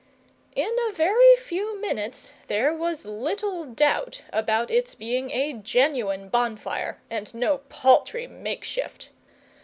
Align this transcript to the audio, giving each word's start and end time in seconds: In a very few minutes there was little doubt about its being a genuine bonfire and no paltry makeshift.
In 0.55 0.71
a 0.89 0.91
very 0.91 1.35
few 1.35 1.79
minutes 1.79 2.33
there 2.47 2.73
was 2.73 3.05
little 3.05 3.65
doubt 3.65 4.23
about 4.33 4.71
its 4.71 4.95
being 4.95 5.29
a 5.29 5.53
genuine 5.53 6.27
bonfire 6.27 6.99
and 7.11 7.31
no 7.35 7.59
paltry 7.69 8.25
makeshift. 8.25 9.09